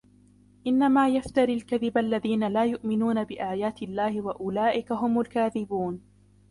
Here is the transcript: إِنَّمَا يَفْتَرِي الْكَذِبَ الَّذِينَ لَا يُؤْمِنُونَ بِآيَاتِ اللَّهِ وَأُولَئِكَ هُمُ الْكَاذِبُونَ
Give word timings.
إِنَّمَا 0.67 1.07
يَفْتَرِي 1.09 1.53
الْكَذِبَ 1.53 1.97
الَّذِينَ 1.97 2.47
لَا 2.47 2.65
يُؤْمِنُونَ 2.65 3.23
بِآيَاتِ 3.23 3.83
اللَّهِ 3.83 4.21
وَأُولَئِكَ 4.21 4.91
هُمُ 4.91 5.19
الْكَاذِبُونَ 5.19 6.01